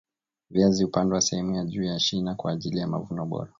[0.49, 3.49] viazi hupandwa sehemu ya juu ya shina kwa ajili ya mavuno bora